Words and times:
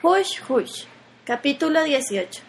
Hush 0.00 0.40
Hush, 0.48 0.84
capítulo 1.24 1.82
18. 1.82 2.40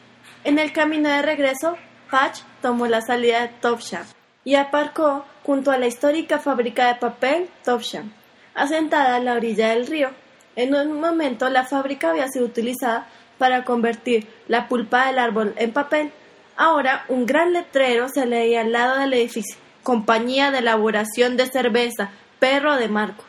En 0.44 0.60
el 0.60 0.72
camino 0.72 1.10
de 1.10 1.24
regreso, 1.24 1.78
Patch 2.12 2.42
tomó 2.62 2.86
la 2.86 3.02
salida 3.02 3.42
de 3.42 3.48
Topsham 3.48 4.06
y 4.46 4.54
aparcó 4.54 5.26
junto 5.44 5.72
a 5.72 5.80
la 5.80 5.88
histórica 5.88 6.38
fábrica 6.38 6.90
de 6.90 7.00
papel 7.00 7.50
Topsham, 7.66 8.14
asentada 8.54 9.16
a 9.16 9.20
la 9.20 9.34
orilla 9.34 9.70
del 9.70 9.88
río. 9.88 10.12
En 10.56 10.76
un 10.76 11.00
momento 11.00 11.50
la 11.50 11.66
fábrica 11.66 12.12
había 12.12 12.28
sido 12.28 12.46
utilizada 12.46 13.08
para 13.40 13.64
convertir 13.64 14.28
la 14.48 14.68
pulpa 14.68 15.08
del 15.08 15.18
árbol 15.18 15.56
en 15.58 15.74
papel. 15.74 16.12
Ahora 16.56 17.04
un 17.08 17.26
gran 17.26 17.52
letrero 17.52 18.10
se 18.10 18.28
leía 18.28 18.62
al 18.62 18.74
lado 18.74 19.00
del 19.00 19.14
edificio. 19.14 19.58
Compañía 19.82 20.52
de 20.52 20.60
elaboración 20.60 21.36
de 21.36 21.48
cerveza, 21.48 22.12
perro 22.38 22.76
de 22.76 22.90
Marco. 22.90 23.24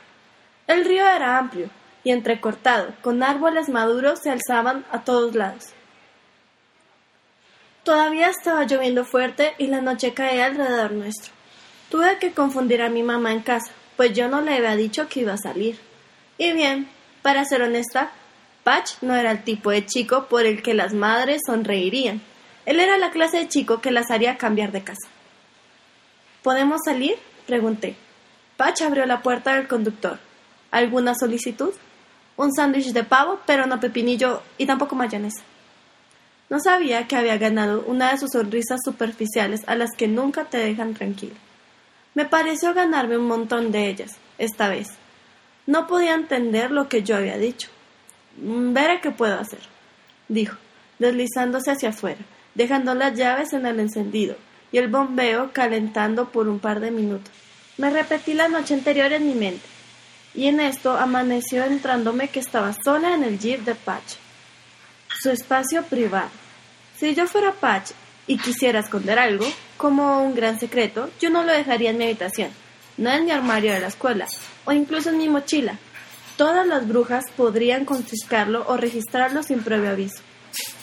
El 0.66 0.84
río 0.84 1.08
era 1.08 1.38
amplio, 1.38 1.70
y 2.04 2.12
entrecortado, 2.12 2.94
con 3.02 3.22
árboles 3.22 3.68
maduros 3.68 4.20
se 4.22 4.30
alzaban 4.30 4.84
a 4.90 5.04
todos 5.04 5.34
lados. 5.34 5.70
Todavía 7.82 8.28
estaba 8.28 8.64
lloviendo 8.64 9.04
fuerte 9.04 9.54
y 9.58 9.66
la 9.66 9.80
noche 9.80 10.14
caía 10.14 10.46
alrededor 10.46 10.92
nuestro. 10.92 11.32
Tuve 11.90 12.18
que 12.18 12.32
confundir 12.32 12.82
a 12.82 12.90
mi 12.90 13.02
mamá 13.02 13.32
en 13.32 13.40
casa, 13.40 13.72
pues 13.96 14.12
yo 14.12 14.28
no 14.28 14.40
le 14.40 14.54
había 14.54 14.76
dicho 14.76 15.08
que 15.08 15.20
iba 15.20 15.32
a 15.32 15.38
salir. 15.38 15.78
Y 16.38 16.52
bien, 16.52 16.88
para 17.22 17.44
ser 17.44 17.62
honesta, 17.62 18.12
Patch 18.64 19.02
no 19.02 19.16
era 19.16 19.30
el 19.30 19.44
tipo 19.44 19.70
de 19.70 19.84
chico 19.86 20.26
por 20.28 20.46
el 20.46 20.62
que 20.62 20.74
las 20.74 20.92
madres 20.92 21.40
sonreirían. 21.46 22.20
Él 22.66 22.80
era 22.80 22.98
la 22.98 23.10
clase 23.10 23.38
de 23.38 23.48
chico 23.48 23.80
que 23.80 23.90
las 23.90 24.10
haría 24.10 24.38
cambiar 24.38 24.72
de 24.72 24.84
casa. 24.84 25.08
¿Podemos 26.42 26.80
salir? 26.84 27.16
pregunté. 27.46 27.96
Patch 28.56 28.82
abrió 28.82 29.06
la 29.06 29.22
puerta 29.22 29.54
del 29.54 29.66
conductor. 29.66 30.18
¿Alguna 30.70 31.14
solicitud? 31.14 31.72
Un 32.40 32.54
sándwich 32.54 32.92
de 32.92 33.04
pavo, 33.04 33.38
pero 33.44 33.66
no 33.66 33.78
pepinillo 33.78 34.42
y 34.56 34.64
tampoco 34.64 34.96
mayonesa. 34.96 35.42
No 36.48 36.58
sabía 36.58 37.06
que 37.06 37.16
había 37.16 37.36
ganado 37.36 37.84
una 37.86 38.10
de 38.10 38.18
sus 38.18 38.30
sonrisas 38.30 38.80
superficiales 38.82 39.60
a 39.66 39.74
las 39.74 39.90
que 39.94 40.08
nunca 40.08 40.46
te 40.46 40.56
dejan 40.56 40.94
tranquilo. 40.94 41.34
Me 42.14 42.24
pareció 42.24 42.72
ganarme 42.72 43.18
un 43.18 43.26
montón 43.26 43.70
de 43.72 43.88
ellas, 43.88 44.16
esta 44.38 44.68
vez. 44.68 44.88
No 45.66 45.86
podía 45.86 46.14
entender 46.14 46.70
lo 46.70 46.88
que 46.88 47.02
yo 47.02 47.16
había 47.16 47.36
dicho. 47.36 47.68
Mm, 48.38 48.72
veré 48.72 49.00
qué 49.02 49.10
puedo 49.10 49.38
hacer, 49.38 49.60
dijo, 50.28 50.56
deslizándose 50.98 51.70
hacia 51.70 51.90
afuera, 51.90 52.20
dejando 52.54 52.94
las 52.94 53.16
llaves 53.18 53.52
en 53.52 53.66
el 53.66 53.78
encendido 53.80 54.34
y 54.72 54.78
el 54.78 54.88
bombeo 54.88 55.50
calentando 55.52 56.32
por 56.32 56.48
un 56.48 56.58
par 56.58 56.80
de 56.80 56.90
minutos. 56.90 57.32
Me 57.76 57.90
repetí 57.90 58.32
la 58.32 58.48
noche 58.48 58.72
anterior 58.72 59.12
en 59.12 59.26
mi 59.26 59.34
mente 59.34 59.79
y 60.34 60.46
en 60.46 60.60
esto 60.60 60.96
amaneció 60.96 61.64
entrándome 61.64 62.28
que 62.28 62.40
estaba 62.40 62.72
sola 62.72 63.14
en 63.14 63.24
el 63.24 63.38
jeep 63.38 63.64
de 63.64 63.74
Patch. 63.74 64.14
Su 65.20 65.30
espacio 65.30 65.82
privado. 65.84 66.30
Si 66.96 67.14
yo 67.14 67.26
fuera 67.26 67.52
Patch 67.52 67.90
y 68.26 68.38
quisiera 68.38 68.80
esconder 68.80 69.18
algo, 69.18 69.46
como 69.76 70.22
un 70.22 70.34
gran 70.34 70.60
secreto, 70.60 71.10
yo 71.20 71.30
no 71.30 71.42
lo 71.42 71.52
dejaría 71.52 71.90
en 71.90 71.98
mi 71.98 72.04
habitación, 72.04 72.50
no 72.96 73.10
en 73.10 73.24
mi 73.24 73.30
armario 73.30 73.72
de 73.72 73.80
la 73.80 73.88
escuela, 73.88 74.26
o 74.64 74.72
incluso 74.72 75.10
en 75.10 75.18
mi 75.18 75.28
mochila. 75.28 75.78
Todas 76.36 76.66
las 76.66 76.86
brujas 76.86 77.24
podrían 77.36 77.84
confiscarlo 77.84 78.64
o 78.68 78.76
registrarlo 78.76 79.42
sin 79.42 79.62
previo 79.62 79.90
aviso. 79.90 80.22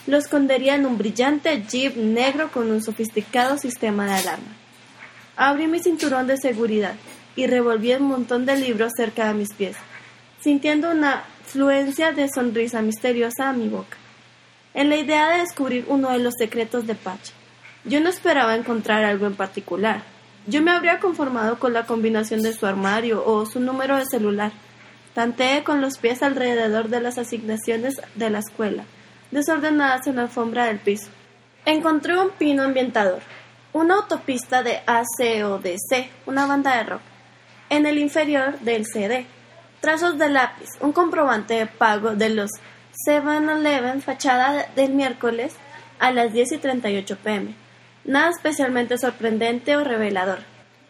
Lo 0.08 0.18
escondería 0.18 0.76
en 0.76 0.86
un 0.86 0.98
brillante 0.98 1.64
jeep 1.64 1.96
negro 1.96 2.52
con 2.52 2.70
un 2.70 2.84
sofisticado 2.84 3.58
sistema 3.58 4.06
de 4.06 4.14
alarma. 4.14 4.56
Abrí 5.36 5.68
mi 5.68 5.80
cinturón 5.80 6.28
de 6.28 6.38
seguridad 6.38 6.96
y 7.38 7.48
revolví 7.48 7.94
un 7.94 8.04
montón 8.04 8.46
de 8.46 8.58
libros 8.58 8.92
cerca 8.98 9.28
de 9.28 9.36
mis 9.36 9.54
pies, 9.54 9.78
sintiendo 10.42 10.92
una 10.92 11.24
fluencia 11.46 12.12
de 12.12 12.28
sonrisa 12.28 12.82
misteriosa 12.82 13.48
a 13.48 13.54
mi 13.54 13.70
boca, 13.70 13.96
en 14.74 14.90
la 14.90 14.98
idea 14.98 15.30
de 15.30 15.40
descubrir 15.42 15.86
uno 15.88 16.10
de 16.10 16.20
los 16.20 16.34
secretos 16.38 16.86
de 16.88 16.96
Patch. 16.96 17.30
Yo 17.86 18.02
no 18.02 18.10
esperaba 18.10 18.56
encontrar 18.56 19.06
algo 19.06 19.28
en 19.28 19.36
particular. 19.36 20.02
Yo 20.48 20.62
me 20.62 20.72
habría 20.72 21.00
conformado 21.00 21.60
con 21.60 21.74
la 21.74 21.86
combinación 21.86 22.42
de 22.42 22.54
su 22.54 22.66
armario 22.66 23.24
o 23.26 23.46
su 23.46 23.60
número 23.60 23.98
de 23.98 24.06
celular. 24.06 24.52
Tanteé 25.14 25.64
con 25.64 25.80
los 25.80 26.00
pies 26.00 26.24
alrededor 26.24 26.90
de 26.90 27.02
las 27.02 27.18
asignaciones 27.18 28.02
de 28.16 28.30
la 28.30 28.40
escuela, 28.40 28.84
desordenadas 29.32 30.08
en 30.08 30.18
la 30.18 30.24
alfombra 30.24 30.66
del 30.66 30.80
piso. 30.80 31.10
Encontré 31.66 32.18
un 32.18 32.32
pino 32.32 32.64
ambientador, 32.64 33.22
una 33.74 33.96
autopista 33.96 34.64
de 34.64 34.82
ACODC, 34.86 36.10
una 36.26 36.46
banda 36.48 36.78
de 36.78 36.84
rock, 36.84 37.02
en 37.70 37.86
el 37.86 37.98
inferior 37.98 38.60
del 38.60 38.86
CD. 38.86 39.26
Trazos 39.82 40.18
de 40.18 40.30
lápiz, 40.30 40.70
un 40.82 40.92
comprobante 40.92 41.54
de 41.54 41.68
pago 41.68 42.16
de 42.16 42.30
los 42.30 42.52
7-Eleven, 43.08 44.02
fachada 44.02 44.68
del 44.76 44.94
miércoles 44.94 45.56
a 46.00 46.12
las 46.12 46.34
10 46.34 46.54
y 46.54 46.58
38 46.58 47.18
pm. 47.24 47.56
Nada 48.06 48.30
especialmente 48.30 48.98
sorprendente 48.98 49.76
o 49.76 49.84
revelador. 49.84 50.40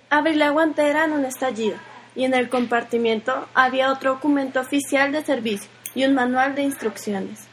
Abrí 0.10 0.36
la 0.36 0.52
guantera 0.52 1.06
en 1.06 1.14
un 1.14 1.26
estallido 1.26 1.78
y 2.16 2.24
en 2.24 2.34
el 2.34 2.50
compartimiento 2.50 3.48
había 3.54 3.92
otro 3.92 4.14
documento 4.14 4.62
oficial 4.62 5.12
de 5.12 5.24
servicio 5.24 5.70
y 5.96 6.06
un 6.06 6.14
manual 6.14 6.56
de 6.56 6.62
instrucciones. 6.62 7.48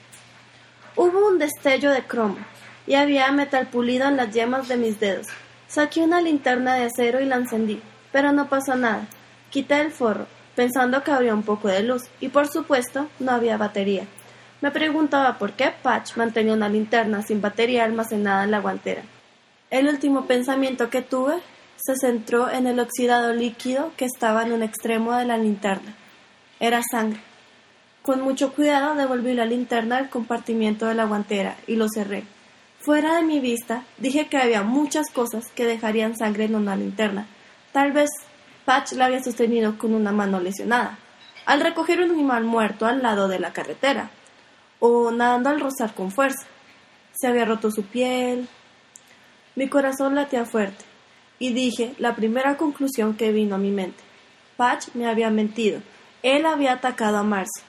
Hubo 0.96 1.26
un 1.26 1.38
destello 1.38 1.90
de 1.90 2.02
cromo 2.02 2.38
y 2.86 2.94
había 2.94 3.32
metal 3.32 3.66
pulido 3.66 4.06
en 4.06 4.16
las 4.16 4.32
yemas 4.32 4.68
de 4.68 4.76
mis 4.76 5.00
dedos. 5.00 5.26
Saqué 5.66 6.02
una 6.02 6.20
linterna 6.20 6.74
de 6.74 6.84
acero 6.84 7.20
y 7.20 7.24
la 7.24 7.36
encendí 7.36 7.82
pero 8.14 8.30
no 8.30 8.48
pasó 8.48 8.76
nada. 8.76 9.08
Quité 9.50 9.80
el 9.80 9.90
forro, 9.90 10.28
pensando 10.54 11.02
que 11.02 11.10
habría 11.10 11.34
un 11.34 11.42
poco 11.42 11.66
de 11.66 11.82
luz, 11.82 12.04
y 12.20 12.28
por 12.28 12.46
supuesto 12.46 13.08
no 13.18 13.32
había 13.32 13.56
batería. 13.56 14.06
Me 14.60 14.70
preguntaba 14.70 15.36
por 15.36 15.54
qué 15.54 15.72
Patch 15.82 16.16
mantenía 16.16 16.52
una 16.52 16.68
linterna 16.68 17.22
sin 17.22 17.40
batería 17.40 17.82
almacenada 17.82 18.44
en 18.44 18.52
la 18.52 18.60
guantera. 18.60 19.02
El 19.68 19.88
último 19.88 20.26
pensamiento 20.26 20.90
que 20.90 21.02
tuve 21.02 21.34
se 21.74 21.96
centró 21.96 22.48
en 22.48 22.68
el 22.68 22.78
oxidado 22.78 23.34
líquido 23.34 23.90
que 23.96 24.04
estaba 24.04 24.44
en 24.44 24.52
un 24.52 24.62
extremo 24.62 25.16
de 25.16 25.24
la 25.24 25.36
linterna. 25.36 25.96
Era 26.60 26.82
sangre. 26.88 27.20
Con 28.02 28.20
mucho 28.20 28.52
cuidado 28.52 28.94
devolví 28.94 29.34
la 29.34 29.44
linterna 29.44 29.96
al 29.96 30.08
compartimiento 30.08 30.86
de 30.86 30.94
la 30.94 31.06
guantera 31.06 31.56
y 31.66 31.74
lo 31.74 31.88
cerré. 31.92 32.22
Fuera 32.78 33.16
de 33.16 33.24
mi 33.24 33.40
vista, 33.40 33.82
dije 33.98 34.28
que 34.28 34.36
había 34.36 34.62
muchas 34.62 35.10
cosas 35.10 35.50
que 35.56 35.66
dejarían 35.66 36.16
sangre 36.16 36.44
en 36.44 36.54
una 36.54 36.76
linterna, 36.76 37.26
Tal 37.74 37.90
vez 37.90 38.08
Patch 38.64 38.92
la 38.92 39.06
había 39.06 39.20
sostenido 39.20 39.76
con 39.78 39.94
una 39.94 40.12
mano 40.12 40.38
lesionada, 40.38 40.96
al 41.44 41.60
recoger 41.60 42.00
un 42.00 42.12
animal 42.12 42.44
muerto 42.44 42.86
al 42.86 43.02
lado 43.02 43.26
de 43.26 43.40
la 43.40 43.52
carretera, 43.52 44.10
o 44.78 45.10
nadando 45.10 45.50
al 45.50 45.58
rozar 45.58 45.92
con 45.92 46.12
fuerza. 46.12 46.46
Se 47.14 47.26
había 47.26 47.44
roto 47.44 47.72
su 47.72 47.82
piel. 47.82 48.48
Mi 49.56 49.68
corazón 49.68 50.14
latía 50.14 50.44
fuerte, 50.44 50.84
y 51.40 51.52
dije 51.52 51.96
la 51.98 52.14
primera 52.14 52.56
conclusión 52.56 53.16
que 53.16 53.32
vino 53.32 53.56
a 53.56 53.58
mi 53.58 53.72
mente. 53.72 54.04
Patch 54.56 54.90
me 54.94 55.08
había 55.08 55.30
mentido. 55.30 55.80
Él 56.22 56.46
había 56.46 56.74
atacado 56.74 57.16
a 57.18 57.24
Marcia. 57.24 57.64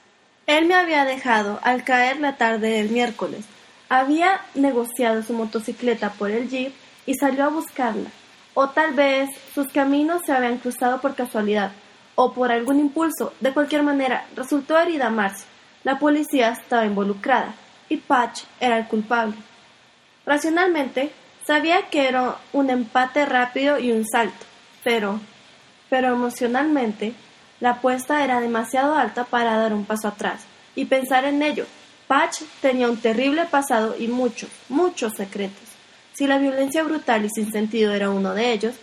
Él 0.46 0.66
me 0.66 0.76
había 0.76 1.04
dejado 1.04 1.58
al 1.64 1.82
caer 1.82 2.20
la 2.20 2.36
tarde 2.36 2.70
del 2.70 2.90
miércoles. 2.90 3.44
Había 3.88 4.40
negociado 4.54 5.24
su 5.24 5.32
motocicleta 5.32 6.10
por 6.12 6.30
el 6.30 6.48
jeep 6.48 6.72
y 7.06 7.14
salió 7.14 7.46
a 7.46 7.48
buscarla. 7.48 8.10
O 8.58 8.70
tal 8.70 8.94
vez 8.94 9.28
sus 9.54 9.68
caminos 9.68 10.22
se 10.24 10.32
habían 10.32 10.56
cruzado 10.56 10.98
por 11.02 11.14
casualidad 11.14 11.72
o 12.14 12.32
por 12.32 12.50
algún 12.50 12.80
impulso. 12.80 13.34
De 13.38 13.52
cualquier 13.52 13.82
manera, 13.82 14.24
resultó 14.34 14.78
herida 14.78 15.10
Marcia. 15.10 15.44
La 15.84 15.98
policía 15.98 16.52
estaba 16.52 16.86
involucrada 16.86 17.54
y 17.90 17.98
Patch 17.98 18.44
era 18.58 18.78
el 18.78 18.88
culpable. 18.88 19.34
Racionalmente, 20.24 21.12
sabía 21.46 21.82
que 21.90 22.08
era 22.08 22.38
un 22.54 22.70
empate 22.70 23.26
rápido 23.26 23.78
y 23.78 23.92
un 23.92 24.06
salto, 24.06 24.46
pero, 24.82 25.20
pero 25.90 26.14
emocionalmente, 26.14 27.12
la 27.60 27.72
apuesta 27.72 28.24
era 28.24 28.40
demasiado 28.40 28.94
alta 28.94 29.24
para 29.24 29.58
dar 29.58 29.74
un 29.74 29.84
paso 29.84 30.08
atrás 30.08 30.46
y 30.74 30.86
pensar 30.86 31.26
en 31.26 31.42
ello. 31.42 31.66
Patch 32.06 32.40
tenía 32.62 32.88
un 32.88 32.96
terrible 32.96 33.44
pasado 33.44 33.94
y 33.98 34.08
muchos, 34.08 34.48
muchos 34.70 35.12
secretos. 35.12 35.75
Si 36.16 36.26
la 36.26 36.38
violencia 36.38 36.82
brutal 36.82 37.26
y 37.26 37.28
sin 37.28 37.52
sentido 37.52 37.92
era 37.92 38.08
uno 38.08 38.32
de 38.32 38.52
ellos, 38.52 38.74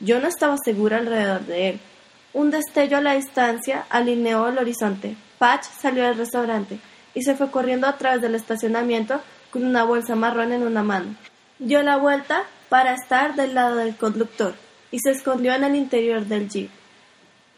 yo 0.00 0.20
no 0.20 0.28
estaba 0.28 0.58
segura 0.62 0.98
alrededor 0.98 1.40
de 1.46 1.70
él. 1.70 1.80
Un 2.34 2.50
destello 2.50 2.98
a 2.98 3.00
la 3.00 3.14
distancia 3.14 3.86
alineó 3.88 4.48
el 4.48 4.58
horizonte. 4.58 5.16
Patch 5.38 5.64
salió 5.64 6.04
del 6.04 6.18
restaurante 6.18 6.78
y 7.14 7.22
se 7.22 7.34
fue 7.34 7.50
corriendo 7.50 7.86
a 7.86 7.96
través 7.96 8.20
del 8.20 8.34
estacionamiento 8.34 9.22
con 9.50 9.64
una 9.64 9.84
bolsa 9.84 10.16
marrón 10.16 10.52
en 10.52 10.66
una 10.66 10.82
mano. 10.82 11.16
Dio 11.58 11.82
la 11.82 11.96
vuelta 11.96 12.44
para 12.68 12.92
estar 12.92 13.36
del 13.36 13.54
lado 13.54 13.76
del 13.76 13.96
conductor 13.96 14.54
y 14.90 14.98
se 14.98 15.12
escondió 15.12 15.54
en 15.54 15.64
el 15.64 15.76
interior 15.76 16.26
del 16.26 16.50
jeep. 16.50 16.70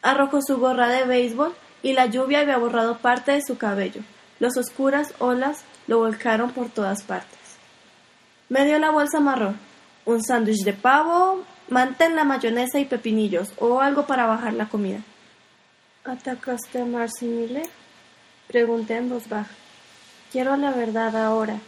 Arrojó 0.03 0.43
su 0.43 0.59
gorra 0.59 0.87
de 0.87 1.07
béisbol 1.07 1.53
y 1.83 1.93
la 1.93 2.07
lluvia 2.07 2.39
había 2.41 2.59
borrado 2.59 2.99
parte 2.99 3.33
de 3.33 3.43
su 3.43 3.59
cabello. 3.59 4.03
Las 4.39 4.57
oscuras 4.57 5.13
olas 5.19 5.65
lo 5.89 5.99
volcaron 5.99 6.53
por 6.53 6.69
todas 6.69 7.03
partes. 7.03 7.44
Me 8.55 8.65
dio 8.65 8.79
la 8.79 8.93
bolsa 8.93 9.19
marrón, 9.19 9.59
un 10.05 10.23
sándwich 10.23 10.63
de 10.63 10.75
pavo, 10.75 11.43
mantén 11.71 12.15
la 12.15 12.23
mayonesa 12.23 12.79
y 12.79 12.85
pepinillos 12.85 13.53
o 13.59 13.81
algo 13.81 14.07
para 14.07 14.27
bajar 14.27 14.55
la 14.55 14.69
comida. 14.69 15.01
¿Atacaste 16.05 16.81
a 16.81 16.85
Marcy 16.85 17.27
Miller? 17.27 17.69
Pregunté 18.47 18.95
en 18.95 19.09
voz 19.09 19.29
baja. 19.29 19.51
Quiero 20.31 20.57
la 20.57 20.71
verdad 20.71 21.17
ahora. 21.17 21.59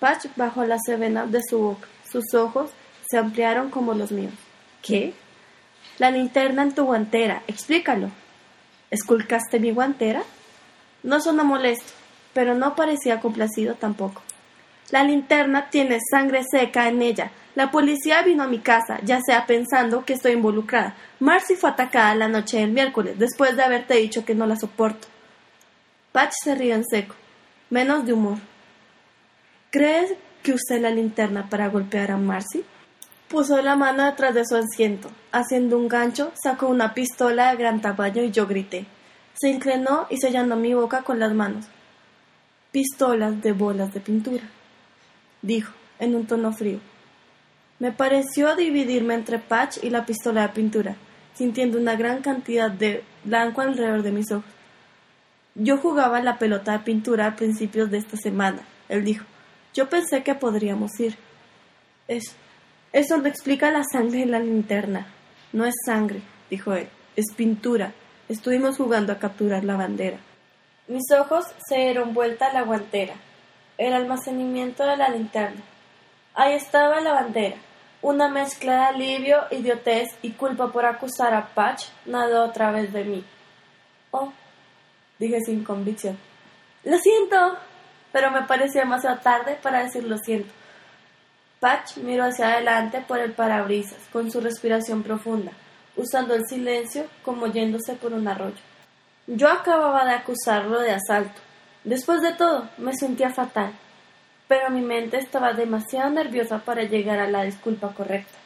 Patch 0.00 0.26
bajó 0.34 0.64
la 0.64 0.78
sevena 0.84 1.26
de 1.26 1.40
su 1.48 1.58
boca. 1.60 1.86
Sus 2.10 2.34
ojos 2.34 2.72
se 3.08 3.16
ampliaron 3.16 3.70
como 3.70 3.94
los 3.94 4.10
míos. 4.10 4.34
¿Qué? 4.82 5.14
La 5.98 6.10
linterna 6.10 6.64
en 6.64 6.74
tu 6.74 6.86
guantera. 6.86 7.44
Explícalo. 7.46 8.10
¿Esculcaste 8.90 9.60
mi 9.60 9.70
guantera? 9.70 10.24
No 11.04 11.20
sonó 11.20 11.44
molesto, 11.44 11.92
pero 12.32 12.56
no 12.56 12.74
parecía 12.74 13.20
complacido 13.20 13.76
tampoco. 13.76 14.22
La 14.90 15.02
linterna 15.02 15.70
tiene 15.70 15.98
sangre 16.10 16.42
seca 16.44 16.88
en 16.88 17.00
ella. 17.00 17.30
La 17.54 17.70
policía 17.70 18.22
vino 18.22 18.42
a 18.42 18.48
mi 18.48 18.58
casa, 18.58 19.00
ya 19.02 19.20
sea 19.24 19.46
pensando 19.46 20.04
que 20.04 20.12
estoy 20.12 20.32
involucrada. 20.32 20.94
Marcy 21.20 21.54
fue 21.54 21.70
atacada 21.70 22.14
la 22.14 22.28
noche 22.28 22.58
del 22.58 22.72
miércoles, 22.72 23.18
después 23.18 23.56
de 23.56 23.62
haberte 23.62 23.94
dicho 23.94 24.24
que 24.24 24.34
no 24.34 24.46
la 24.46 24.56
soporto. 24.56 25.08
Patch 26.12 26.32
se 26.42 26.54
rió 26.54 26.74
en 26.74 26.84
seco, 26.84 27.14
menos 27.70 28.04
de 28.04 28.12
humor. 28.12 28.38
¿Crees 29.70 30.14
que 30.42 30.52
usé 30.52 30.78
la 30.78 30.90
linterna 30.90 31.48
para 31.48 31.68
golpear 31.68 32.10
a 32.10 32.16
Marcy? 32.16 32.64
Puso 33.28 33.60
la 33.62 33.76
mano 33.76 34.04
detrás 34.04 34.34
de 34.34 34.44
su 34.44 34.54
asiento. 34.54 35.10
Haciendo 35.32 35.78
un 35.78 35.88
gancho, 35.88 36.30
sacó 36.40 36.68
una 36.68 36.92
pistola 36.92 37.50
de 37.50 37.56
gran 37.56 37.80
tamaño 37.80 38.22
y 38.22 38.30
yo 38.30 38.46
grité. 38.46 38.86
Se 39.32 39.48
inclinó 39.48 40.06
y 40.10 40.18
sellando 40.18 40.56
mi 40.56 40.74
boca 40.74 41.02
con 41.02 41.18
las 41.18 41.32
manos. 41.32 41.66
Pistolas 42.70 43.40
de 43.40 43.52
bolas 43.52 43.92
de 43.94 44.00
pintura 44.00 44.44
dijo, 45.44 45.72
en 45.98 46.14
un 46.14 46.26
tono 46.26 46.52
frío. 46.52 46.80
Me 47.78 47.92
pareció 47.92 48.56
dividirme 48.56 49.14
entre 49.14 49.38
Patch 49.38 49.78
y 49.82 49.90
la 49.90 50.06
pistola 50.06 50.42
de 50.42 50.48
pintura, 50.48 50.96
sintiendo 51.34 51.78
una 51.78 51.96
gran 51.96 52.22
cantidad 52.22 52.70
de 52.70 53.04
blanco 53.24 53.60
alrededor 53.60 54.02
de 54.02 54.12
mis 54.12 54.30
ojos. 54.32 54.50
Yo 55.54 55.76
jugaba 55.76 56.20
la 56.20 56.38
pelota 56.38 56.72
de 56.72 56.78
pintura 56.80 57.26
a 57.26 57.36
principios 57.36 57.90
de 57.90 57.98
esta 57.98 58.16
semana, 58.16 58.62
él 58.88 59.04
dijo. 59.04 59.24
Yo 59.74 59.88
pensé 59.88 60.22
que 60.22 60.34
podríamos 60.34 60.98
ir. 61.00 61.16
Es, 62.06 62.36
eso 62.92 63.18
no 63.18 63.26
explica 63.26 63.70
la 63.72 63.82
sangre 63.84 64.22
en 64.22 64.30
la 64.30 64.38
linterna. 64.38 65.06
No 65.52 65.64
es 65.64 65.74
sangre, 65.84 66.22
dijo 66.48 66.74
él, 66.74 66.88
es 67.16 67.26
pintura. 67.36 67.92
Estuvimos 68.28 68.76
jugando 68.76 69.12
a 69.12 69.18
capturar 69.18 69.64
la 69.64 69.76
bandera. 69.76 70.18
Mis 70.86 71.10
ojos 71.18 71.44
se 71.68 71.76
dieron 71.76 72.14
vuelta 72.14 72.46
a 72.46 72.52
la 72.52 72.62
guantera 72.62 73.14
el 73.78 73.92
almacenamiento 73.92 74.84
de 74.84 74.96
la 74.96 75.08
linterna. 75.08 75.62
Ahí 76.34 76.54
estaba 76.54 77.00
la 77.00 77.12
bandera. 77.12 77.56
Una 78.02 78.28
mezcla 78.28 78.74
de 78.74 78.82
alivio, 78.82 79.44
idiotez 79.50 80.10
y 80.22 80.32
culpa 80.32 80.70
por 80.70 80.84
acusar 80.84 81.32
a 81.32 81.46
Patch 81.54 81.84
nadó 82.06 82.44
a 82.44 82.52
través 82.52 82.92
de 82.92 83.04
mí. 83.04 83.24
Oh, 84.10 84.32
dije 85.18 85.40
sin 85.40 85.64
convicción. 85.64 86.18
Lo 86.84 86.98
siento, 86.98 87.56
pero 88.12 88.30
me 88.30 88.42
parecía 88.42 88.82
demasiado 88.82 89.18
tarde 89.20 89.58
para 89.62 89.84
decir 89.84 90.04
lo 90.04 90.18
siento. 90.18 90.52
Patch 91.60 91.96
miró 91.96 92.24
hacia 92.24 92.52
adelante 92.52 93.02
por 93.08 93.18
el 93.18 93.32
parabrisas, 93.32 93.98
con 94.12 94.30
su 94.30 94.40
respiración 94.40 95.02
profunda, 95.02 95.52
usando 95.96 96.34
el 96.34 96.44
silencio 96.46 97.06
como 97.24 97.46
yéndose 97.46 97.94
por 97.94 98.12
un 98.12 98.28
arroyo. 98.28 98.60
Yo 99.26 99.48
acababa 99.48 100.04
de 100.04 100.12
acusarlo 100.12 100.80
de 100.80 100.92
asalto, 100.92 101.40
Después 101.84 102.22
de 102.22 102.32
todo, 102.32 102.68
me 102.78 102.94
sentía 102.94 103.28
fatal, 103.30 103.72
pero 104.48 104.70
mi 104.70 104.80
mente 104.80 105.18
estaba 105.18 105.52
demasiado 105.52 106.10
nerviosa 106.10 106.58
para 106.58 106.82
llegar 106.82 107.20
a 107.20 107.28
la 107.28 107.42
disculpa 107.42 107.92
correcta. 107.92 108.38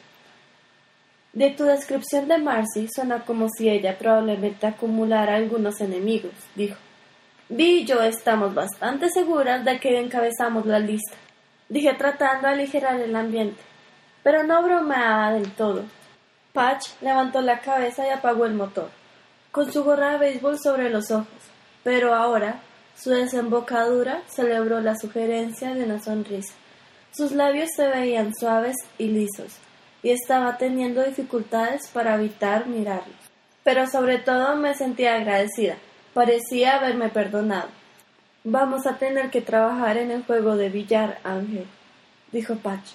De 1.31 1.51
tu 1.51 1.63
descripción 1.63 2.27
de 2.27 2.37
Marcy 2.37 2.89
suena 2.93 3.23
como 3.23 3.47
si 3.49 3.69
ella 3.69 3.97
probablemente 3.97 4.67
acumulara 4.67 5.35
algunos 5.35 5.79
enemigos, 5.79 6.33
dijo. 6.55 6.75
Vi 7.47 7.79
y 7.79 7.85
yo 7.85 8.01
estamos 8.03 8.53
bastante 8.53 9.09
seguras 9.09 9.63
de 9.63 9.79
que 9.79 9.99
encabezamos 9.99 10.65
la 10.65 10.79
lista, 10.79 11.15
dije 11.69 11.93
tratando 11.93 12.47
de 12.47 12.53
aligerar 12.53 12.99
el 12.99 13.15
ambiente, 13.15 13.61
pero 14.21 14.43
no 14.43 14.61
bromeaba 14.61 15.31
del 15.31 15.51
todo. 15.51 15.85
Patch 16.51 16.89
levantó 17.01 17.41
la 17.41 17.59
cabeza 17.59 18.05
y 18.05 18.09
apagó 18.09 18.45
el 18.45 18.53
motor, 18.53 18.89
con 19.51 19.71
su 19.71 19.83
gorra 19.83 20.11
de 20.11 20.17
béisbol 20.17 20.59
sobre 20.59 20.89
los 20.89 21.09
ojos, 21.09 21.27
pero 21.83 22.13
ahora 22.13 22.59
su 23.01 23.11
desembocadura 23.11 24.23
celebró 24.27 24.81
la 24.81 24.95
sugerencia 24.95 25.73
de 25.73 25.85
una 25.85 26.01
sonrisa. 26.01 26.53
Sus 27.11 27.31
labios 27.31 27.69
se 27.75 27.87
veían 27.87 28.33
suaves 28.35 28.75
y 28.97 29.07
lisos, 29.07 29.55
y 30.03 30.11
estaba 30.11 30.57
teniendo 30.57 31.01
dificultades 31.03 31.87
para 31.93 32.15
evitar 32.15 32.67
mirarlos. 32.67 33.15
Pero 33.63 33.87
sobre 33.87 34.17
todo 34.17 34.55
me 34.57 34.73
sentía 34.75 35.15
agradecida. 35.15 35.77
Parecía 36.13 36.75
haberme 36.75 37.09
perdonado. 37.09 37.69
Vamos 38.43 38.85
a 38.85 38.97
tener 38.97 39.29
que 39.29 39.41
trabajar 39.41 39.97
en 39.97 40.11
el 40.11 40.23
juego 40.23 40.57
de 40.57 40.69
billar, 40.69 41.19
Ángel, 41.23 41.67
dijo 42.31 42.55
Patch. 42.55 42.91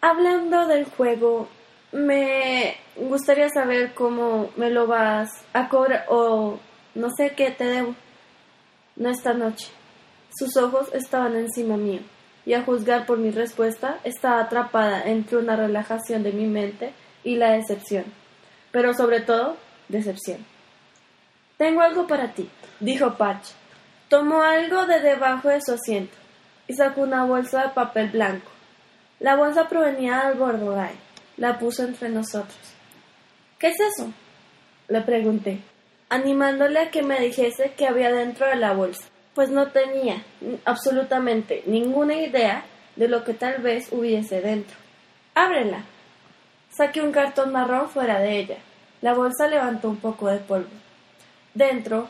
Hablando 0.00 0.66
del 0.66 0.86
juego, 0.86 1.48
me 1.92 2.76
gustaría 2.96 3.48
saber 3.48 3.94
cómo 3.94 4.50
me 4.56 4.70
lo 4.70 4.86
vas 4.86 5.30
a 5.52 5.68
cobrar 5.68 6.06
o 6.08 6.58
no 6.94 7.10
sé 7.16 7.34
qué 7.36 7.50
te 7.50 7.64
debo 7.64 7.94
no 9.00 9.08
esta 9.08 9.32
noche. 9.32 9.68
Sus 10.38 10.56
ojos 10.56 10.88
estaban 10.92 11.34
encima 11.34 11.76
mío, 11.76 12.00
y 12.44 12.52
a 12.52 12.62
juzgar 12.62 13.06
por 13.06 13.18
mi 13.18 13.30
respuesta, 13.30 13.98
estaba 14.04 14.42
atrapada 14.42 15.02
entre 15.04 15.38
una 15.38 15.56
relajación 15.56 16.22
de 16.22 16.32
mi 16.32 16.46
mente 16.46 16.92
y 17.24 17.36
la 17.36 17.52
decepción, 17.52 18.04
pero 18.70 18.94
sobre 18.94 19.22
todo, 19.22 19.56
decepción. 19.88 20.44
Tengo 21.56 21.80
algo 21.80 22.06
para 22.06 22.32
ti, 22.34 22.48
dijo 22.78 23.16
Patch. 23.16 23.48
Tomó 24.08 24.42
algo 24.42 24.86
de 24.86 25.00
debajo 25.00 25.48
de 25.48 25.60
su 25.62 25.72
asiento 25.72 26.16
y 26.66 26.74
sacó 26.74 27.02
una 27.02 27.24
bolsa 27.24 27.62
de 27.62 27.68
papel 27.70 28.10
blanco. 28.10 28.50
La 29.18 29.36
bolsa 29.36 29.68
provenía 29.68 30.26
del 30.26 30.38
Bordogay. 30.38 30.94
La 31.36 31.58
puso 31.58 31.84
entre 31.84 32.08
nosotros. 32.08 32.58
¿Qué 33.58 33.68
es 33.68 33.76
eso? 33.80 34.12
Le 34.88 35.00
pregunté 35.02 35.60
animándole 36.10 36.80
a 36.80 36.90
que 36.90 37.02
me 37.02 37.20
dijese 37.20 37.72
qué 37.76 37.86
había 37.86 38.12
dentro 38.12 38.46
de 38.46 38.56
la 38.56 38.72
bolsa, 38.72 39.04
pues 39.34 39.48
no 39.48 39.68
tenía 39.68 40.22
absolutamente 40.64 41.62
ninguna 41.66 42.14
idea 42.14 42.64
de 42.96 43.08
lo 43.08 43.24
que 43.24 43.32
tal 43.32 43.62
vez 43.62 43.90
hubiese 43.92 44.40
dentro. 44.40 44.76
Ábrela. 45.34 45.84
Saqué 46.70 47.00
un 47.00 47.12
cartón 47.12 47.52
marrón 47.52 47.88
fuera 47.88 48.18
de 48.18 48.38
ella. 48.38 48.56
La 49.00 49.14
bolsa 49.14 49.46
levantó 49.46 49.88
un 49.88 49.96
poco 49.96 50.28
de 50.28 50.38
polvo. 50.38 50.68
Dentro 51.54 52.08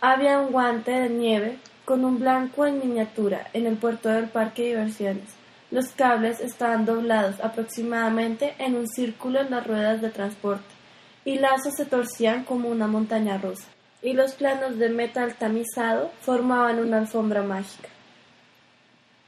había 0.00 0.38
un 0.38 0.52
guante 0.52 0.92
de 0.92 1.10
nieve 1.10 1.58
con 1.84 2.04
un 2.04 2.20
blanco 2.20 2.66
en 2.66 2.78
miniatura 2.78 3.48
en 3.52 3.66
el 3.66 3.76
puerto 3.76 4.08
del 4.08 4.28
parque 4.28 4.62
de 4.62 4.68
diversiones. 4.68 5.28
Los 5.72 5.88
cables 5.88 6.40
estaban 6.40 6.86
doblados 6.86 7.40
aproximadamente 7.40 8.54
en 8.58 8.76
un 8.76 8.88
círculo 8.88 9.40
en 9.40 9.50
las 9.50 9.66
ruedas 9.66 10.00
de 10.00 10.10
transporte 10.10 10.79
y 11.24 11.38
lazos 11.38 11.74
se 11.76 11.84
torcían 11.84 12.44
como 12.44 12.68
una 12.68 12.86
montaña 12.86 13.38
rusa, 13.38 13.68
y 14.02 14.12
los 14.12 14.32
planos 14.32 14.78
de 14.78 14.88
metal 14.88 15.34
tamizado 15.34 16.10
formaban 16.20 16.78
una 16.78 16.98
alfombra 16.98 17.42
mágica. 17.42 17.88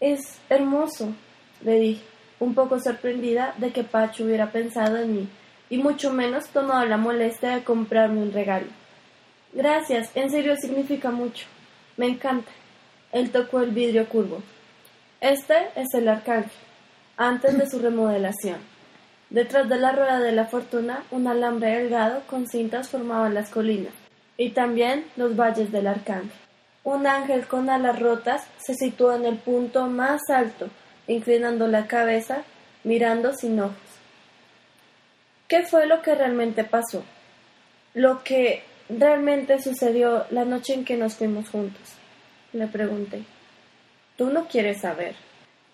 Es 0.01 0.39
hermoso, 0.49 1.13
le 1.63 1.79
dije, 1.79 2.03
un 2.41 2.55
poco 2.55 2.81
sorprendida 2.81 3.55
de 3.59 3.71
que 3.73 3.85
Pacho 3.85 4.25
hubiera 4.25 4.51
pensado 4.51 4.97
en 4.97 5.15
mí, 5.15 5.29
y 5.71 5.79
mucho 5.79 6.13
menos 6.13 6.49
tomado 6.49 6.85
la 6.87 6.97
molestia 6.97 7.57
de 7.57 7.65
comprarme 7.65 8.21
un 8.21 8.33
regalo. 8.33 8.67
Gracias, 9.53 10.11
en 10.15 10.31
serio 10.31 10.57
significa 10.57 11.11
mucho. 11.11 11.47
Me 11.97 12.07
encanta. 12.07 12.51
Él 13.13 13.31
tocó 13.31 13.61
el 13.61 13.71
vidrio 13.71 14.09
curvo. 14.09 14.43
Este 15.21 15.55
es 15.77 15.93
el 15.95 16.09
arcángel, 16.09 16.51
antes 17.17 17.57
de 17.57 17.69
su 17.69 17.79
remodelación. 17.79 18.72
Detrás 19.33 19.67
de 19.67 19.79
la 19.79 19.93
rueda 19.93 20.21
de 20.21 20.33
la 20.33 20.45
fortuna, 20.45 21.05
un 21.11 21.27
alambre 21.27 21.79
delgado 21.79 22.21
con 22.27 22.47
cintas 22.47 22.91
formaba 22.91 23.31
las 23.31 23.49
colinas 23.49 23.95
y 24.37 24.51
también 24.51 25.07
los 25.17 25.35
valles 25.35 25.73
del 25.73 25.87
arcángel. 25.87 26.31
Un 26.85 27.07
ángel 27.07 27.47
con 27.47 27.71
alas 27.71 27.99
rotas 27.99 28.47
se 28.59 28.75
situó 28.75 29.15
en 29.15 29.25
el 29.25 29.39
punto 29.39 29.87
más 29.87 30.21
alto, 30.29 30.69
inclinando 31.07 31.67
la 31.67 31.87
cabeza, 31.87 32.43
mirando 32.85 33.33
sin 33.33 33.59
ojos. 33.59 33.77
¿Qué 35.49 35.63
fue 35.63 35.87
lo 35.87 36.03
que 36.03 36.15
realmente 36.15 36.65
pasó? 36.65 37.03
Lo 37.95 38.23
que 38.23 38.63
realmente 38.91 39.63
sucedió 39.63 40.27
la 40.31 40.45
noche 40.45 40.75
en 40.75 40.85
que 40.85 40.99
nos 40.99 41.15
fuimos 41.15 41.49
juntos. 41.49 41.95
Le 42.53 42.67
pregunté. 42.67 43.23
Tú 44.19 44.27
no 44.27 44.47
quieres 44.47 44.83
saber. 44.83 45.15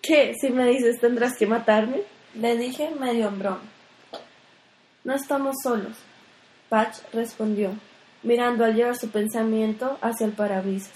¿Qué? 0.01 0.33
Si 0.39 0.49
me 0.49 0.65
dices 0.69 1.01
tendrás 1.01 1.37
que 1.37 1.45
matarme. 1.45 2.03
Le 2.35 2.57
dije 2.57 2.91
medio 2.99 3.27
en. 3.27 3.59
No 5.03 5.15
estamos 5.15 5.55
solos. 5.63 5.97
Patch 6.69 6.97
respondió, 7.11 7.71
mirando 8.21 8.63
al 8.63 8.75
llevar 8.75 8.95
su 8.95 9.09
pensamiento 9.09 9.97
hacia 10.01 10.27
el 10.27 10.33
parabrisas. 10.33 10.93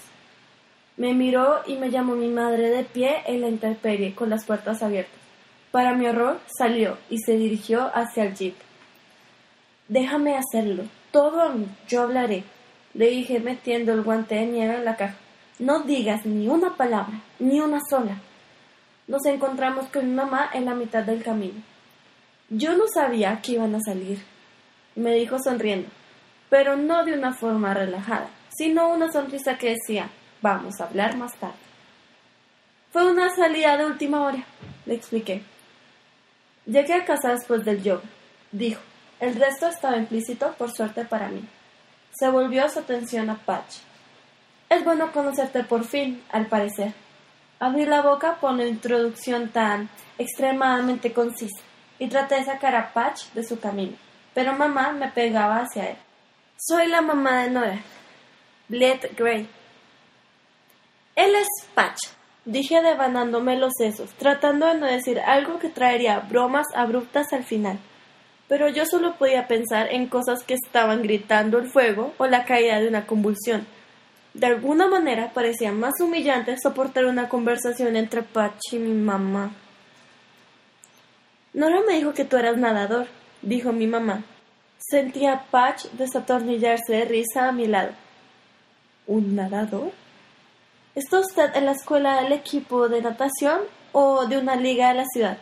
Me 0.96 1.12
miró 1.12 1.62
y 1.66 1.74
me 1.74 1.90
llamó 1.90 2.14
mi 2.14 2.28
madre 2.28 2.70
de 2.70 2.84
pie 2.84 3.24
en 3.26 3.40
la 3.40 3.48
intemperie 3.48 4.14
con 4.14 4.30
las 4.30 4.44
puertas 4.44 4.82
abiertas. 4.84 5.18
Para 5.72 5.94
mi 5.94 6.06
horror, 6.06 6.38
salió 6.56 6.98
y 7.10 7.18
se 7.18 7.36
dirigió 7.36 7.90
hacia 7.92 8.24
el 8.24 8.36
jeep. 8.36 8.54
Déjame 9.88 10.36
hacerlo. 10.36 10.84
Todo 11.10 11.42
a 11.42 11.48
mí. 11.48 11.66
Yo 11.88 12.02
hablaré. 12.02 12.44
Le 12.94 13.10
dije 13.10 13.40
metiendo 13.40 13.92
el 13.92 14.02
guante 14.02 14.36
de 14.36 14.46
nieve 14.46 14.76
en 14.76 14.84
la 14.84 14.96
caja. 14.96 15.16
No 15.58 15.80
digas 15.80 16.24
ni 16.24 16.46
una 16.46 16.76
palabra, 16.76 17.20
ni 17.40 17.60
una 17.60 17.80
sola. 17.90 18.18
Nos 19.06 19.24
encontramos 19.26 19.88
con 19.88 20.14
mamá 20.14 20.50
en 20.52 20.64
la 20.64 20.74
mitad 20.74 21.02
del 21.02 21.22
camino. 21.22 21.62
Yo 22.48 22.76
no 22.76 22.84
sabía 22.92 23.40
que 23.42 23.52
iban 23.52 23.74
a 23.74 23.80
salir, 23.80 24.22
me 24.94 25.14
dijo 25.14 25.38
sonriendo, 25.38 25.88
pero 26.48 26.76
no 26.76 27.04
de 27.04 27.14
una 27.14 27.32
forma 27.34 27.74
relajada, 27.74 28.28
sino 28.56 28.88
una 28.88 29.10
sonrisa 29.10 29.58
que 29.58 29.74
decía, 29.74 30.10
vamos 30.40 30.80
a 30.80 30.84
hablar 30.84 31.16
más 31.16 31.34
tarde. 31.36 31.54
Fue 32.92 33.10
una 33.10 33.34
salida 33.34 33.76
de 33.76 33.86
última 33.86 34.22
hora, 34.22 34.44
le 34.86 34.94
expliqué. 34.94 35.42
Llegué 36.66 36.94
a 36.94 37.04
casa 37.04 37.30
después 37.30 37.64
del 37.64 37.82
yoga, 37.82 38.04
dijo. 38.52 38.80
El 39.20 39.36
resto 39.36 39.68
estaba 39.68 39.96
implícito, 39.96 40.54
por 40.58 40.70
suerte 40.72 41.04
para 41.04 41.28
mí. 41.28 41.44
Se 42.12 42.28
volvió 42.28 42.68
su 42.68 42.80
atención 42.80 43.30
a 43.30 43.36
Patch. 43.36 43.76
Es 44.68 44.84
bueno 44.84 45.12
conocerte 45.12 45.64
por 45.64 45.84
fin, 45.84 46.22
al 46.30 46.46
parecer. 46.46 46.92
Abrí 47.64 47.86
la 47.86 48.02
boca 48.02 48.36
por 48.42 48.50
una 48.50 48.66
introducción 48.66 49.48
tan 49.48 49.88
extremadamente 50.18 51.14
concisa 51.14 51.62
y 51.98 52.08
traté 52.08 52.34
de 52.34 52.44
sacar 52.44 52.76
a 52.76 52.92
Patch 52.92 53.30
de 53.32 53.42
su 53.42 53.58
camino, 53.58 53.96
pero 54.34 54.52
mamá 54.52 54.92
me 54.92 55.08
pegaba 55.08 55.62
hacia 55.62 55.92
él. 55.92 55.96
Soy 56.58 56.88
la 56.88 57.00
mamá 57.00 57.42
de 57.42 57.50
Nora, 57.50 57.78
Bled 58.68 58.98
Gray. 59.16 59.48
Él 61.16 61.34
es 61.36 61.48
Patch, 61.74 62.08
dije 62.44 62.82
devanándome 62.82 63.56
los 63.56 63.72
sesos, 63.78 64.10
tratando 64.10 64.66
de 64.66 64.74
no 64.74 64.84
decir 64.84 65.18
algo 65.20 65.58
que 65.58 65.70
traería 65.70 66.18
bromas 66.18 66.66
abruptas 66.74 67.32
al 67.32 67.44
final. 67.44 67.78
Pero 68.46 68.68
yo 68.68 68.84
solo 68.84 69.16
podía 69.16 69.48
pensar 69.48 69.90
en 69.90 70.08
cosas 70.08 70.44
que 70.44 70.52
estaban 70.52 71.02
gritando 71.02 71.56
el 71.60 71.70
fuego 71.70 72.12
o 72.18 72.26
la 72.26 72.44
caída 72.44 72.78
de 72.78 72.88
una 72.88 73.06
convulsión. 73.06 73.66
De 74.34 74.46
alguna 74.48 74.88
manera 74.88 75.32
parecía 75.32 75.70
más 75.70 75.94
humillante 76.00 76.56
soportar 76.60 77.06
una 77.06 77.28
conversación 77.28 77.94
entre 77.94 78.22
Patch 78.22 78.72
y 78.72 78.78
mi 78.78 78.92
mamá. 78.92 79.52
Nora 81.52 81.82
me 81.86 81.94
dijo 81.94 82.12
que 82.14 82.24
tú 82.24 82.36
eras 82.36 82.56
nadador, 82.56 83.06
dijo 83.42 83.72
mi 83.72 83.86
mamá. 83.86 84.24
Sentía 84.78 85.34
a 85.34 85.44
Patch 85.44 85.84
desatornillarse 85.92 86.92
de 86.92 87.04
risa 87.04 87.48
a 87.48 87.52
mi 87.52 87.68
lado. 87.68 87.92
¿Un 89.06 89.36
nadador? 89.36 89.92
¿Está 90.96 91.20
usted 91.20 91.54
en 91.54 91.66
la 91.66 91.72
escuela 91.72 92.20
del 92.20 92.32
equipo 92.32 92.88
de 92.88 93.02
natación 93.02 93.60
o 93.92 94.26
de 94.26 94.38
una 94.38 94.56
liga 94.56 94.88
de 94.88 94.94
la 94.94 95.04
ciudad? 95.06 95.38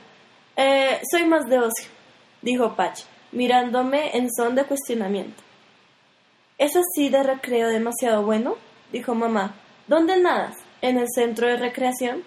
Eh, 0.55 1.01
soy 1.11 1.25
más 1.25 1.47
de 1.47 1.61
ocio, 1.61 1.89
dijo 2.43 2.77
Patch, 2.77 3.05
mirándome 3.33 4.15
en 4.15 4.29
son 4.31 4.55
de 4.55 4.65
cuestionamiento. 4.65 5.43
¿Es 6.59 6.73
así 6.77 7.09
de 7.09 7.23
recreo 7.23 7.69
demasiado 7.69 8.23
bueno? 8.23 8.57
Dijo 8.93 9.15
mamá. 9.15 9.55
¿Dónde 9.89 10.17
nadas? 10.19 10.57
¿En 10.81 10.99
el 10.99 11.07
centro 11.13 11.49
de 11.49 11.57
recreación? 11.57 12.23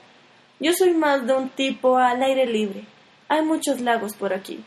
Yo 0.60 0.74
soy 0.74 0.94
más 0.94 1.26
de 1.26 1.34
un 1.34 1.50
tipo 1.50 1.98
al 1.98 2.22
aire 2.24 2.46
libre. 2.46 2.86
Hay 3.30 3.44
muchos 3.44 3.82
lagos 3.82 4.16
por 4.16 4.34
aquí. 4.34 4.64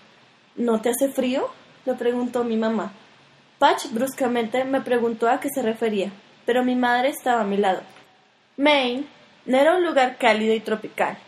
¿No 0.57 0.81
te 0.81 0.91
hace 0.91 1.09
frío? 1.09 1.49
le 1.85 1.95
preguntó 1.95 2.45
mi 2.45 2.57
mamá. 2.57 2.93
Patch 3.59 3.91
bruscamente 3.91 4.65
me 4.65 4.81
preguntó 4.81 5.29
a 5.29 5.41
qué 5.41 5.49
se 5.49 5.63
refería, 5.63 6.13
pero 6.45 6.63
mi 6.63 6.77
madre 6.77 7.09
estaba 7.09 7.41
a 7.41 7.47
mi 7.47 7.57
lado. 7.57 7.81
Maine 8.57 9.07
no 9.47 9.57
era 9.57 9.77
un 9.77 9.85
lugar 9.85 10.17
cálido 10.19 10.55
y 10.55 10.61
tropical. 10.61 11.19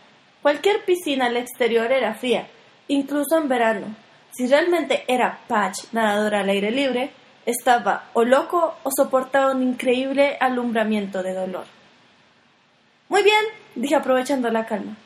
Cualquier 0.43 0.85
piscina 0.85 1.27
al 1.27 1.37
exterior 1.37 1.91
era 1.91 2.15
fría, 2.15 2.47
incluso 2.89 3.37
en 3.37 3.49
verano. 3.49 3.97
Si 4.33 4.47
realmente 4.47 5.05
era 5.09 5.41
Patch 5.49 5.93
nadador 5.93 6.35
al 6.35 6.49
aire 6.49 6.71
libre, 6.71 7.11
estaba 7.47 8.11
o 8.13 8.25
loco 8.25 8.77
o 8.83 8.91
soportaba 8.97 9.53
un 9.53 9.63
increíble 9.63 10.37
alumbramiento 10.41 11.23
de 11.23 11.35
dolor. 11.35 11.65
Muy 13.09 13.23
bien, 13.23 13.45
dije 13.75 13.97
aprovechando 13.97 14.51
la 14.51 14.67
calma. 14.67 14.97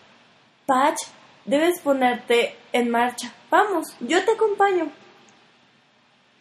Patch 0.66 1.00
Debes 1.44 1.80
ponerte 1.80 2.56
en 2.72 2.90
marcha. 2.90 3.30
Vamos, 3.50 3.94
yo 4.00 4.24
te 4.24 4.32
acompaño. 4.32 4.90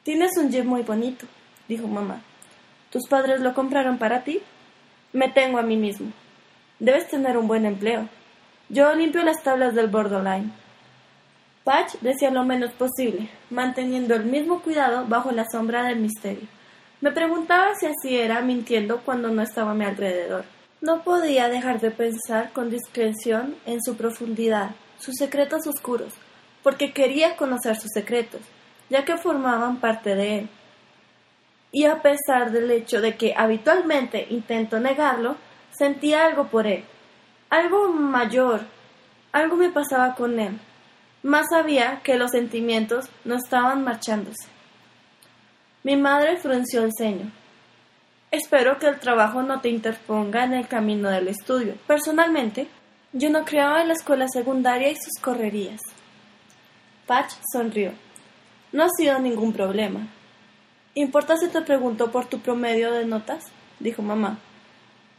Tienes 0.04 0.32
un 0.38 0.50
jeep 0.50 0.64
muy 0.64 0.82
bonito, 0.82 1.26
dijo 1.68 1.88
mamá. 1.88 2.22
¿Tus 2.90 3.08
padres 3.10 3.42
lo 3.42 3.54
compraron 3.54 3.98
para 3.98 4.24
ti? 4.24 4.42
Me 5.12 5.28
tengo 5.28 5.58
a 5.58 5.62
mí 5.62 5.76
mismo. 5.76 6.14
Debes 6.80 7.10
tener 7.10 7.38
un 7.38 7.48
buen 7.48 7.66
empleo. 7.66 8.08
Yo 8.70 8.96
limpio 8.96 9.24
las 9.24 9.44
tablas 9.44 9.76
del 9.76 9.88
borderline. 9.88 10.54
Patch 11.64 11.94
decía 12.02 12.30
lo 12.30 12.44
menos 12.44 12.74
posible, 12.74 13.30
manteniendo 13.50 14.16
el 14.16 14.26
mismo 14.26 14.62
cuidado 14.62 15.06
bajo 15.08 15.32
la 15.32 15.46
sombra 15.50 15.84
del 15.84 16.00
misterio. 16.00 16.48
Me 17.00 17.12
preguntaba 17.12 17.74
si 17.76 17.86
así 17.86 18.18
era 18.18 18.42
mintiendo 18.42 19.02
cuando 19.02 19.30
no 19.30 19.42
estaba 19.42 19.72
a 19.72 19.76
mi 19.76 19.86
alrededor. 19.86 20.44
No 20.82 21.04
podía 21.04 21.48
dejar 21.48 21.80
de 21.80 21.92
pensar 21.92 22.52
con 22.52 22.70
discreción 22.70 23.56
en 23.66 23.82
su 23.82 23.96
profundidad, 23.96 24.72
sus 25.00 25.16
secretos 25.16 25.66
oscuros, 25.66 26.14
porque 26.64 26.92
quería 26.92 27.38
conocer 27.38 27.78
sus 27.78 27.92
secretos, 27.94 28.42
ya 28.90 29.06
que 29.06 29.18
formaban 29.18 29.78
parte 29.78 30.16
de 30.16 30.40
él. 30.40 30.50
Y 31.72 31.86
a 31.86 32.02
pesar 32.02 32.52
del 32.52 32.70
hecho 32.72 33.00
de 33.00 33.16
que 33.16 33.34
habitualmente 33.38 34.28
intento 34.30 34.82
negarlo, 34.82 35.38
sentía 35.72 36.26
algo 36.26 36.48
por 36.48 36.68
él, 36.68 36.84
algo 37.50 37.88
mayor, 37.88 38.62
algo 39.32 39.56
me 39.56 39.70
pasaba 39.70 40.16
con 40.16 40.40
él. 40.40 40.60
Más 41.24 41.48
sabía 41.50 42.02
que 42.04 42.18
los 42.18 42.32
sentimientos 42.32 43.10
no 43.24 43.36
estaban 43.36 43.84
marchándose. 43.86 44.48
Mi 45.84 45.96
madre 45.96 46.36
frunció 46.36 46.84
el 46.84 46.92
ceño. 46.98 47.32
Espero 48.30 48.78
que 48.78 48.88
el 48.88 49.00
trabajo 49.00 49.42
no 49.42 49.62
te 49.62 49.70
interponga 49.70 50.44
en 50.44 50.54
el 50.54 50.68
camino 50.68 51.10
del 51.10 51.30
estudio. 51.30 51.76
Personalmente, 51.88 52.68
yo 53.14 53.30
no 53.30 53.46
creaba 53.46 53.82
en 53.82 53.88
la 53.88 53.94
escuela 53.94 54.28
secundaria 54.28 54.90
y 54.90 54.96
sus 54.96 55.22
correrías. 55.22 55.80
Patch 57.08 57.34
sonrió. 57.54 57.94
No 58.74 58.84
ha 58.84 58.90
sido 58.90 59.20
ningún 59.20 59.54
problema. 59.54 60.08
¿Importa 60.96 61.38
si 61.38 61.48
te 61.48 61.62
pregunto 61.62 62.12
por 62.12 62.26
tu 62.26 62.40
promedio 62.40 62.92
de 62.92 63.06
notas? 63.06 63.46
dijo 63.80 64.02
mamá. 64.02 64.40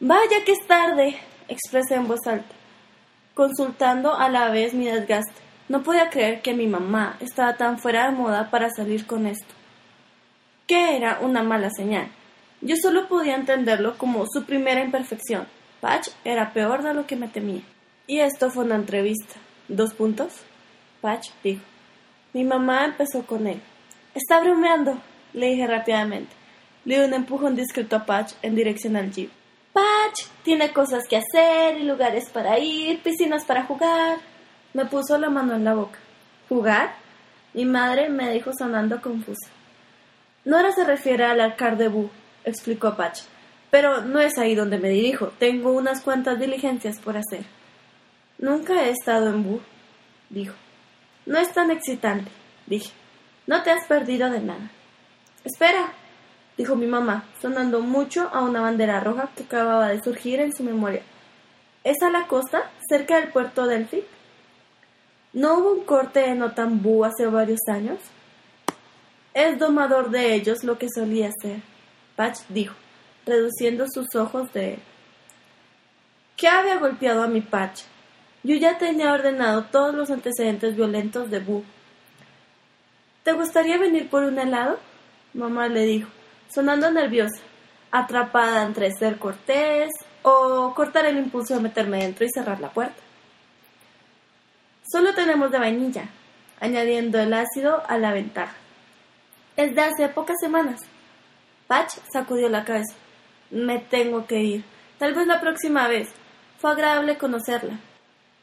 Vaya 0.01 0.45
que 0.45 0.53
es 0.53 0.67
tarde, 0.67 1.17
expresé 1.49 1.95
en 1.95 2.09
voz 2.09 2.27
alta, 2.27 2.55
consultando 3.35 4.15
a 4.15 4.29
la 4.29 4.51
vez 4.51 4.75
mi 4.75 4.87
desgaste. 4.87 5.44
No 5.69 5.83
podía 5.83 6.11
creer 6.11 6.43
que 6.43 6.55
mi 6.55 6.67
mamá 6.67 7.17
estaba 7.21 7.57
tan 7.57 7.79
fuera 7.79 8.07
de 8.07 8.17
moda 8.17 8.51
para 8.51 8.69
salir 8.71 9.07
con 9.07 9.27
esto. 9.27 9.55
¿Qué 10.67 10.97
era 10.97 11.19
una 11.21 11.43
mala 11.43 11.71
señal? 11.71 12.09
Yo 12.61 12.77
solo 12.77 13.09
podía 13.09 13.35
entenderlo 13.35 13.97
como 13.99 14.27
su 14.27 14.45
primera 14.45 14.83
imperfección. 14.83 15.47
Patch 15.81 16.09
era 16.25 16.53
peor 16.53 16.83
de 16.83 16.95
lo 16.95 17.07
que 17.07 17.17
me 17.17 17.29
temía. 17.29 17.63
Y 18.07 18.21
esto 18.21 18.51
fue 18.51 18.65
una 18.65 18.77
entrevista. 18.77 19.35
¿Dos 19.69 19.95
puntos? 19.95 20.33
Patch 21.01 21.31
dijo. 21.43 21.63
Mi 22.33 22.45
mamá 22.45 22.85
empezó 22.87 23.27
con 23.27 23.47
él. 23.47 23.61
Está 24.15 24.41
bromeando, 24.41 24.99
le 25.33 25.49
dije 25.49 25.67
rápidamente. 25.67 26.35
Le 26.85 26.99
di 26.99 27.05
un 27.05 27.15
empujón 27.15 27.57
discreto 27.57 27.97
a 27.97 28.07
Patch 28.07 28.33
en 28.43 28.55
dirección 28.55 28.97
al 28.97 29.13
jeep. 29.13 29.31
Patch 29.73 30.27
tiene 30.43 30.73
cosas 30.73 31.05
que 31.09 31.17
hacer 31.17 31.79
y 31.79 31.85
lugares 31.85 32.31
para 32.31 32.59
ir, 32.59 33.03
piscinas 33.03 33.45
para 33.45 33.65
jugar. 33.65 34.19
Me 34.75 34.85
puso 34.87 35.17
la 35.19 35.31
mano 35.31 35.55
en 35.55 35.65
la 35.65 35.75
boca. 35.75 35.99
¿Jugar? 36.49 36.97
Mi 37.55 37.65
madre 37.65 38.09
me 38.09 38.33
dijo 38.33 38.51
sonando 38.53 39.01
confusa. 39.01 39.49
Nora 40.45 40.73
se 40.73 40.85
refiere 40.85 41.25
al 41.25 41.41
alcar 41.41 41.79
de 41.79 41.87
Bu, 41.87 42.11
explicó 42.45 42.97
Patch. 42.97 43.21
Pero 43.71 44.03
no 44.03 44.21
es 44.21 44.37
ahí 44.37 44.57
donde 44.57 44.79
me 44.79 44.89
dirijo. 44.89 45.29
Tengo 45.39 45.71
unas 45.71 46.03
cuantas 46.03 46.41
diligencias 46.41 46.99
por 46.99 47.17
hacer. 47.17 47.45
Nunca 48.39 48.83
he 48.83 48.91
estado 48.91 49.29
en 49.31 49.45
Bu, 49.45 49.61
dijo. 50.29 50.55
No 51.25 51.39
es 51.39 51.53
tan 51.53 51.71
excitante, 51.71 52.31
dije. 52.67 52.93
No 53.47 53.63
te 53.63 53.71
has 53.71 53.87
perdido 53.87 54.29
de 54.29 54.41
nada. 54.41 54.71
Espera, 55.45 55.93
dijo 56.59 56.75
mi 56.75 56.87
mamá, 56.87 57.27
sonando 57.41 57.81
mucho 57.81 58.29
a 58.33 58.43
una 58.43 58.61
bandera 58.61 58.99
roja 58.99 59.31
que 59.37 59.45
acababa 59.45 59.89
de 59.89 60.03
surgir 60.03 60.41
en 60.41 60.53
su 60.53 60.65
memoria. 60.65 61.03
¿Es 61.85 62.03
a 62.03 62.11
la 62.11 62.27
costa, 62.27 62.71
cerca 62.89 63.21
del 63.21 63.31
puerto 63.31 63.67
Delphi? 63.67 64.05
¿No 65.35 65.59
hubo 65.59 65.73
un 65.73 65.85
corte 65.85 66.27
en 66.27 66.43
Otambú 66.43 67.05
hace 67.05 67.27
varios 67.27 67.59
años? 67.67 67.99
Es 69.35 69.59
domador 69.59 70.11
de 70.11 70.33
ellos 70.33 70.63
lo 70.63 70.79
que 70.79 70.87
solía 70.89 71.33
ser, 71.43 71.61
Patch 72.15 72.43
dijo, 72.51 72.77
reduciendo 73.27 73.87
sus 73.89 74.15
ojos 74.15 74.53
de 74.53 74.75
él. 74.75 74.81
¿Qué 76.37 76.47
había 76.47 76.79
golpeado 76.79 77.25
a 77.25 77.27
mi 77.27 77.41
Patch? 77.41 77.81
Yo 78.45 78.55
ya 78.55 78.79
tenía 78.79 79.13
ordenado 79.13 79.65
todos 79.65 79.93
los 79.93 80.09
antecedentes 80.13 80.77
violentos 80.77 81.29
de 81.33 81.41
Boo. 81.41 81.65
¿Te 83.25 83.33
gustaría 83.33 83.77
venir 83.77 84.09
por 84.09 84.23
un 84.23 84.39
helado? 84.39 84.79
Mamá 85.33 85.67
le 85.67 85.85
dijo, 85.85 86.11
sonando 86.49 86.93
nerviosa, 86.93 87.43
atrapada 87.91 88.63
entre 88.63 88.93
ser 88.93 89.19
cortés 89.19 89.91
o 90.23 90.73
cortar 90.77 91.07
el 91.07 91.19
impulso 91.19 91.55
de 91.55 91.61
meterme 91.61 91.99
dentro 91.99 92.25
y 92.25 92.31
cerrar 92.31 92.61
la 92.61 92.71
puerta. 92.71 93.04
Solo 94.91 95.15
tenemos 95.15 95.51
de 95.51 95.59
vainilla, 95.59 96.05
añadiendo 96.61 97.19
el 97.19 97.33
ácido 97.33 97.83
a 97.89 97.97
la 97.97 98.13
ventaja. 98.13 98.55
Es 99.57 99.75
de 99.75 99.81
hace 99.81 100.09
pocas 100.09 100.37
semanas. 100.41 100.81
Patch 101.67 101.95
sacudió 102.13 102.49
la 102.49 102.65
cabeza. 102.65 102.95
Me 103.51 103.79
tengo 103.79 104.27
que 104.27 104.43
ir. 104.43 104.65
Tal 104.99 105.15
vez 105.15 105.27
la 105.27 105.41
próxima 105.41 105.89
vez. 105.89 106.13
Fue 106.59 106.71
agradable 106.71 107.17
conocerla. 107.17 107.79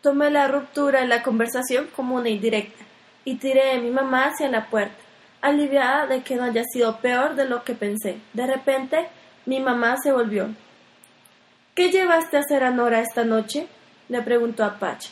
Tomé 0.01 0.31
la 0.31 0.47
ruptura 0.47 1.01
en 1.01 1.09
la 1.09 1.21
conversación 1.21 1.87
como 1.95 2.15
una 2.15 2.29
indirecta 2.29 2.83
y 3.23 3.35
tiré 3.35 3.73
a 3.73 3.79
mi 3.79 3.91
mamá 3.91 4.25
hacia 4.25 4.49
la 4.49 4.67
puerta, 4.67 4.97
aliviada 5.41 6.07
de 6.07 6.23
que 6.23 6.35
no 6.35 6.43
haya 6.43 6.63
sido 6.63 6.97
peor 6.97 7.35
de 7.35 7.45
lo 7.45 7.63
que 7.63 7.75
pensé. 7.75 8.17
De 8.33 8.47
repente, 8.47 9.07
mi 9.45 9.59
mamá 9.59 9.97
se 10.01 10.11
volvió. 10.11 10.49
¿Qué 11.75 11.91
llevaste 11.91 12.37
a 12.37 12.39
hacer 12.41 12.63
a 12.63 12.71
Nora 12.71 13.01
esta 13.01 13.23
noche? 13.23 13.67
le 14.09 14.21
preguntó 14.23 14.63
a 14.63 14.79
Patch. 14.79 15.09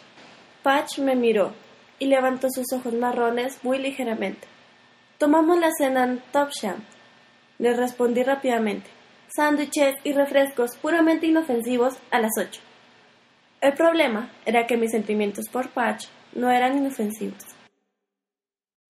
Patch 0.63 0.99
me 0.99 1.15
miró 1.15 1.53
y 1.99 2.07
levantó 2.07 2.47
sus 2.49 2.73
ojos 2.73 2.93
marrones 2.93 3.63
muy 3.63 3.77
ligeramente. 3.77 4.47
Tomamos 5.17 5.59
la 5.59 5.71
cena 5.71 6.03
en 6.03 6.21
Topsham. 6.31 6.83
Le 7.57 7.73
respondí 7.73 8.23
rápidamente. 8.23 8.89
Sándwiches 9.27 9.95
y 10.03 10.13
refrescos 10.13 10.75
puramente 10.77 11.27
inofensivos 11.27 11.97
a 12.11 12.19
las 12.19 12.31
ocho. 12.37 12.61
El 13.61 13.73
problema 13.73 14.31
era 14.45 14.65
que 14.65 14.77
mis 14.77 14.91
sentimientos 14.91 15.49
por 15.49 15.69
Patch 15.69 16.07
no 16.33 16.49
eran 16.49 16.77
inofensivos. 16.77 17.43